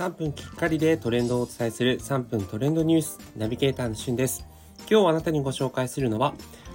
[0.00, 4.46] 3分きっかりでトレンドをお伝えする3分トレンドニュースナビゲーターのしゅんです。
[4.90, 6.32] 今日あなたにご紹介するのは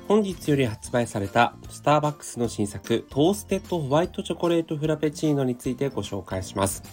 [0.08, 6.84] 本日より発売されたスターバックスの新作トーステッドホワイトチョコレートフラペチーノについてご紹介します。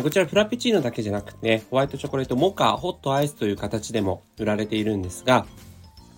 [0.00, 5.44] こちらフラペチーノだけじゃなくて、ホワイトチョコレートモカ、ホットアイスという形でも売られているんですが、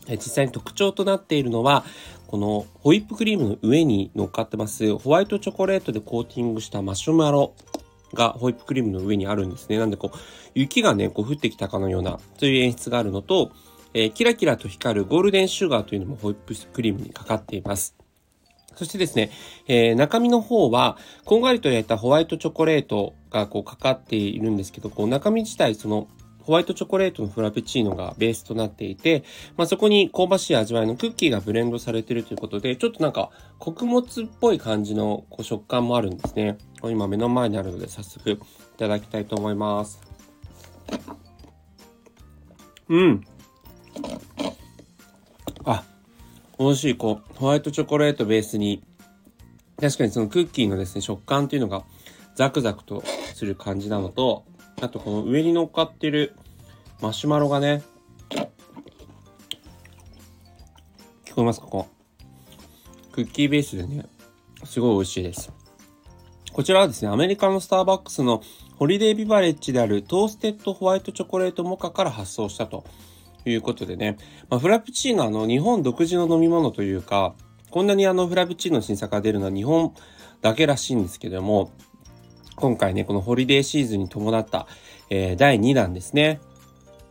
[0.06, 1.86] 実際に特徴となっているのは、
[2.26, 7.54] このホイップクリームの上に乗っかってますホワイトチョコレートでコーティングしたマシュマロ
[8.14, 9.78] がホイップクリームの上にあるんですね。
[9.78, 10.18] なんでこう、
[10.54, 13.52] 雪がね、こう降ってきたかのような、そういう演出があるのと、
[13.94, 17.96] えー、キラキラと光るゴールデンシュガーというのもホイップクリームにかかっています。
[18.76, 19.30] そしてですね、
[19.66, 26.08] えー、中身の方は、こんがりと焼いたホワイトチョコレートがこうかかっているんですけど、こう中身自体その
[26.50, 29.22] ホワイトチョコレートのフラペチーノがベースとなっていて、
[29.56, 36.58] まあ、そこに香ばしい味わいのクッキーがブレンドされているということで、ちょっとなんか穀物っぽい感じのこう食感もあるんですね。
[36.82, 38.38] 今目の前にあるので早速い
[38.78, 40.00] ただきたいと思います。
[42.88, 43.24] うん。
[45.62, 45.84] あ、
[46.58, 46.96] 美味しい。
[46.96, 48.82] こう、ホワイトチョコレートベースに、
[49.80, 51.84] 確かにそのクッキーのですね、食感っていうのが
[52.34, 54.46] ザクザクとする感じなのと、
[54.82, 56.34] あとこの上に乗っかってる
[57.00, 57.82] マシュマロがね、
[61.24, 61.86] 聞こえますここ。
[63.12, 64.04] クッキーベースでね、
[64.64, 65.50] すごい美味しいです。
[66.52, 68.42] こちらはですね、アメリカのスターバックスの
[68.76, 72.84] ホリデービバレッジであるトーステッドホワイトチョコレートモカから発送したと
[73.46, 74.18] いうことでね、
[74.50, 77.34] まあ、フラペチーノあの日本独自の飲み物というか、
[77.70, 79.94] こんなにあのフラペチーノの新作が出るのは日本
[80.42, 81.70] だけらしいんですけども、
[82.56, 84.66] 今回ね、このホリデーシーズンに伴った、
[85.08, 86.40] えー、第2弾ですね。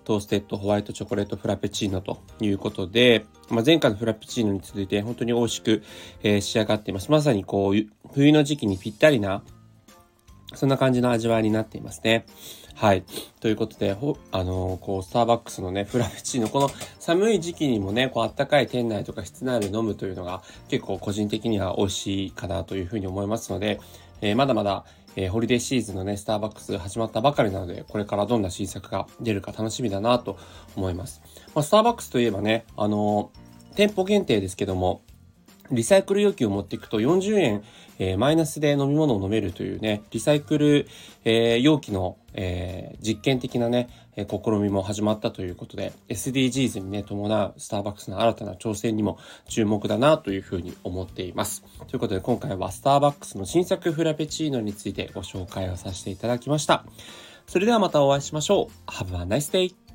[0.09, 5.83] トーステッドホワイトチョコレートフラペチーノということで、まあ、前回のフラペチーノに続いて本当に美味しく、
[6.23, 7.11] えー、仕上がっています。
[7.11, 7.73] まさにこう、
[8.11, 9.43] 冬の時期にぴったりな、
[10.55, 12.25] そんな感じの味わいになっていますね。
[12.73, 13.03] はい。
[13.39, 23.79] ということで、ほあのー、こう、スターバックスのね、フラペチーノ、この寒い時期にもね、こう、あったかい店内とか室内で飲むというのが結構個人的には美味しいかなというふうに思いますので、
[24.21, 24.85] えー、まだまだ、
[25.15, 30.37] えー、ホリデーシーズンのね、スターバックス始まったばかりなので、これからどんな新作が出るか楽しみだなと
[30.75, 31.21] 思います。
[31.55, 35.01] まあ、スターバックスといえばね、あのー、店舗限定ですけども、
[35.71, 37.63] リサイクル容器を持っていくと40円、
[37.99, 40.87] えー、マイナスで飲み物を飲めるというね、リサイクル、
[41.25, 51.63] えー、容器の、えー、実験的なね、え試みも始まったということで、SDGs にね、伴うスターバックスの新たな挑戦にも注目だなというふうに思っています。
[51.87, 56.83] ということで今回はスターバックスの新作フラペチーノについてご紹介をさせていただきました。
[57.47, 58.91] それではまたお会いしましょう。
[58.91, 59.88] Have a nice day!